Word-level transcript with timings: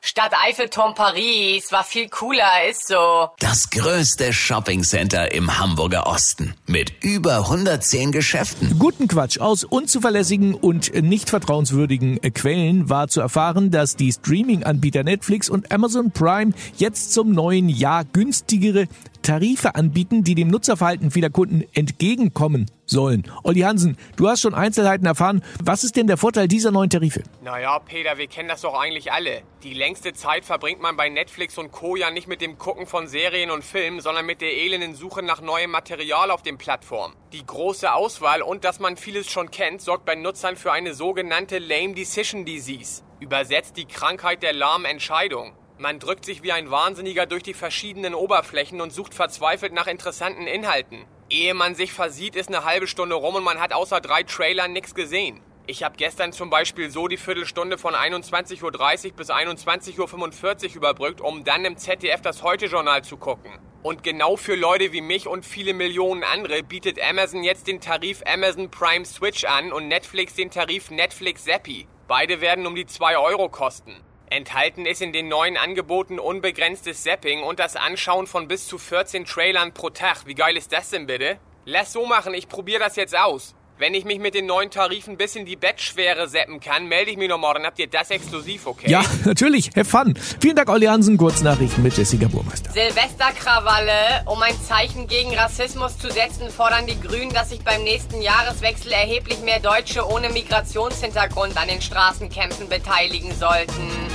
Stadt 0.00 0.32
Eiffelturm 0.46 0.94
Paris 0.94 1.72
war 1.72 1.82
viel 1.82 2.08
cooler, 2.08 2.68
ist 2.70 2.86
so. 2.86 3.28
Das 3.40 3.68
größte 3.70 4.32
Shoppingcenter 4.32 5.32
im 5.32 5.58
Hamburger 5.58 6.06
Osten 6.06 6.54
mit 6.66 6.92
über 7.02 7.38
110 7.38 8.12
Geschäften. 8.12 8.78
Guten 8.78 9.08
Quatsch. 9.08 9.40
Aus 9.40 9.64
unzuverlässigen 9.64 10.54
und 10.54 10.94
nicht 11.02 11.30
vertrauenswürdigen 11.30 12.20
Quellen 12.32 12.88
war 12.88 13.08
zu 13.08 13.20
erfahren, 13.20 13.72
dass 13.72 13.96
die 13.96 14.12
Streaming-Anbieter 14.12 15.02
Netflix 15.02 15.50
und 15.50 15.72
Amazon 15.72 16.12
Prime 16.12 16.52
jetzt 16.76 17.12
zum 17.12 17.32
neuen 17.32 17.68
Jahr 17.68 18.04
günstigere 18.04 18.86
Tarife 19.22 19.74
anbieten, 19.74 20.24
die 20.24 20.34
dem 20.34 20.48
Nutzerverhalten 20.48 21.10
vieler 21.10 21.30
Kunden 21.30 21.64
entgegenkommen 21.74 22.70
sollen. 22.86 23.30
Olli 23.44 23.60
Hansen, 23.60 23.96
du 24.16 24.28
hast 24.28 24.40
schon 24.40 24.54
Einzelheiten 24.54 25.06
erfahren. 25.06 25.42
Was 25.62 25.84
ist 25.84 25.96
denn 25.96 26.06
der 26.06 26.16
Vorteil 26.16 26.48
dieser 26.48 26.70
neuen 26.70 26.90
Tarife? 26.90 27.22
Naja, 27.42 27.78
Peter, 27.80 28.16
wir 28.16 28.26
kennen 28.26 28.48
das 28.48 28.62
doch 28.62 28.78
eigentlich 28.78 29.12
alle. 29.12 29.42
Die 29.62 29.74
längste 29.74 30.12
Zeit 30.12 30.44
verbringt 30.44 30.80
man 30.80 30.96
bei 30.96 31.08
Netflix 31.08 31.58
und 31.58 31.72
Co. 31.72 31.96
ja 31.96 32.10
nicht 32.10 32.28
mit 32.28 32.40
dem 32.40 32.58
Gucken 32.58 32.86
von 32.86 33.06
Serien 33.06 33.50
und 33.50 33.64
Filmen, 33.64 34.00
sondern 34.00 34.24
mit 34.24 34.40
der 34.40 34.52
elenden 34.52 34.94
Suche 34.94 35.22
nach 35.22 35.40
neuem 35.40 35.70
Material 35.70 36.30
auf 36.30 36.42
den 36.42 36.58
Plattformen. 36.58 37.14
Die 37.32 37.44
große 37.44 37.92
Auswahl 37.92 38.40
und 38.40 38.64
dass 38.64 38.80
man 38.80 38.96
vieles 38.96 39.30
schon 39.30 39.50
kennt, 39.50 39.82
sorgt 39.82 40.04
bei 40.04 40.14
Nutzern 40.14 40.56
für 40.56 40.72
eine 40.72 40.94
sogenannte 40.94 41.58
Lame 41.58 41.94
Decision 41.94 42.44
Disease. 42.44 43.02
Übersetzt 43.20 43.76
die 43.76 43.84
Krankheit 43.84 44.42
der 44.42 44.52
lahmen 44.52 44.84
Entscheidung. 44.84 45.52
Man 45.80 46.00
drückt 46.00 46.24
sich 46.24 46.42
wie 46.42 46.50
ein 46.50 46.72
Wahnsinniger 46.72 47.26
durch 47.26 47.44
die 47.44 47.54
verschiedenen 47.54 48.12
Oberflächen 48.12 48.80
und 48.80 48.92
sucht 48.92 49.14
verzweifelt 49.14 49.72
nach 49.72 49.86
interessanten 49.86 50.48
Inhalten. 50.48 51.04
Ehe 51.30 51.54
man 51.54 51.76
sich 51.76 51.92
versieht, 51.92 52.34
ist 52.34 52.48
eine 52.48 52.64
halbe 52.64 52.88
Stunde 52.88 53.14
rum 53.14 53.36
und 53.36 53.44
man 53.44 53.60
hat 53.60 53.72
außer 53.72 54.00
drei 54.00 54.24
Trailern 54.24 54.72
nichts 54.72 54.96
gesehen. 54.96 55.40
Ich 55.68 55.84
habe 55.84 55.96
gestern 55.96 56.32
zum 56.32 56.50
Beispiel 56.50 56.90
so 56.90 57.06
die 57.06 57.16
Viertelstunde 57.16 57.78
von 57.78 57.94
21.30 57.94 58.64
Uhr 59.10 59.16
bis 59.16 59.30
21.45 59.30 60.70
Uhr 60.70 60.76
überbrückt, 60.76 61.20
um 61.20 61.44
dann 61.44 61.64
im 61.64 61.76
ZDF 61.76 62.22
das 62.22 62.42
Heute-Journal 62.42 63.04
zu 63.04 63.16
gucken. 63.16 63.52
Und 63.82 64.02
genau 64.02 64.36
für 64.36 64.56
Leute 64.56 64.92
wie 64.92 65.00
mich 65.00 65.28
und 65.28 65.46
viele 65.46 65.74
Millionen 65.74 66.24
andere 66.24 66.64
bietet 66.64 67.00
Amazon 67.00 67.44
jetzt 67.44 67.68
den 67.68 67.80
Tarif 67.80 68.22
Amazon 68.26 68.68
Prime 68.68 69.04
Switch 69.04 69.44
an 69.44 69.72
und 69.72 69.86
Netflix 69.86 70.34
den 70.34 70.50
Tarif 70.50 70.90
Netflix 70.90 71.44
Zappy. 71.44 71.86
Beide 72.08 72.40
werden 72.40 72.66
um 72.66 72.74
die 72.74 72.86
2 72.86 73.16
Euro 73.18 73.48
kosten. 73.48 73.94
Enthalten 74.30 74.86
ist 74.86 75.02
in 75.02 75.12
den 75.12 75.28
neuen 75.28 75.56
Angeboten 75.56 76.18
unbegrenztes 76.18 77.02
Zapping 77.02 77.42
und 77.42 77.58
das 77.58 77.76
Anschauen 77.76 78.26
von 78.26 78.48
bis 78.48 78.66
zu 78.66 78.78
14 78.78 79.24
Trailern 79.24 79.72
pro 79.72 79.90
Tag. 79.90 80.26
Wie 80.26 80.34
geil 80.34 80.56
ist 80.56 80.72
das 80.72 80.90
denn 80.90 81.06
bitte? 81.06 81.38
Lass 81.64 81.92
so 81.92 82.06
machen, 82.06 82.34
ich 82.34 82.48
probiere 82.48 82.80
das 82.80 82.96
jetzt 82.96 83.16
aus. 83.16 83.54
Wenn 83.80 83.94
ich 83.94 84.04
mich 84.04 84.18
mit 84.18 84.34
den 84.34 84.46
neuen 84.46 84.72
Tarifen 84.72 85.16
bis 85.16 85.36
in 85.36 85.46
die 85.46 85.54
Bettschwere 85.54 86.26
seppen 86.26 86.58
kann, 86.58 86.88
melde 86.88 87.12
ich 87.12 87.16
mich 87.16 87.28
noch 87.28 87.38
morgen. 87.38 87.64
Habt 87.64 87.78
ihr 87.78 87.86
das 87.86 88.10
exklusiv, 88.10 88.66
okay? 88.66 88.90
Ja, 88.90 89.04
natürlich. 89.24 89.70
Have 89.76 89.84
fun. 89.84 90.18
Vielen 90.40 90.56
Dank, 90.56 90.68
Olli 90.68 90.86
Hansen. 90.86 91.16
Kurznachrichten 91.16 91.84
mit 91.84 91.96
Jessica 91.96 92.26
Burmeister. 92.26 92.72
Silvesterkrawalle. 92.72 94.24
Um 94.26 94.42
ein 94.42 94.60
Zeichen 94.62 95.06
gegen 95.06 95.32
Rassismus 95.32 95.96
zu 95.96 96.10
setzen, 96.10 96.50
fordern 96.50 96.88
die 96.88 97.00
Grünen, 97.00 97.32
dass 97.32 97.50
sich 97.50 97.60
beim 97.60 97.84
nächsten 97.84 98.20
Jahreswechsel 98.20 98.90
erheblich 98.90 99.38
mehr 99.42 99.60
Deutsche 99.60 100.04
ohne 100.04 100.28
Migrationshintergrund 100.30 101.56
an 101.56 101.68
den 101.68 101.80
Straßenkämpfen 101.80 102.68
beteiligen 102.68 103.32
sollten. 103.32 104.07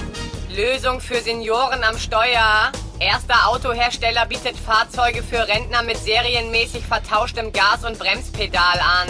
Lösung 0.56 1.02
für 1.02 1.20
Senioren 1.20 1.84
am 1.84 1.98
Steuer. 1.98 2.72
Erster 3.00 3.48
Autohersteller 3.48 4.26
bietet 4.28 4.56
Fahrzeuge 4.56 5.24
für 5.24 5.48
Rentner 5.48 5.82
mit 5.84 5.98
serienmäßig 5.98 6.84
vertauschtem 6.86 7.52
Gas- 7.52 7.84
und 7.84 7.98
Bremspedal 7.98 8.80
an. 8.80 9.08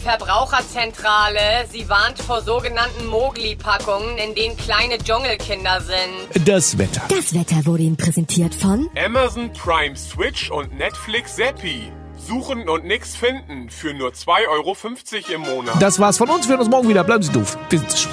Verbraucherzentrale. 0.00 1.66
Sie 1.72 1.88
warnt 1.88 2.18
vor 2.18 2.42
sogenannten 2.42 3.06
Mogli-Packungen, 3.06 4.18
in 4.18 4.34
denen 4.34 4.56
kleine 4.58 4.98
Dschungelkinder 4.98 5.80
sind. 5.80 6.46
Das 6.46 6.76
Wetter. 6.76 7.02
Das 7.08 7.32
Wetter 7.32 7.64
wurde 7.64 7.84
Ihnen 7.84 7.96
präsentiert 7.96 8.54
von 8.54 8.90
Amazon 9.02 9.50
Prime 9.54 9.96
Switch 9.96 10.50
und 10.50 10.76
Netflix 10.76 11.36
Zappy. 11.36 11.90
Suchen 12.18 12.68
und 12.68 12.84
nix 12.84 13.16
finden 13.16 13.70
für 13.70 13.94
nur 13.94 14.10
2,50 14.10 14.48
Euro 14.48 14.76
im 15.34 15.40
Monat. 15.40 15.80
Das 15.80 15.98
war's 15.98 16.18
von 16.18 16.28
uns. 16.28 16.46
Wir 16.46 16.50
hören 16.50 16.60
uns 16.60 16.70
morgen 16.70 16.88
wieder. 16.88 17.02
Bleiben 17.02 17.22
Sie 17.22 17.32
doof. 17.32 17.56
Wir 17.70 17.78
sind's 17.78 18.02
schon. 18.02 18.12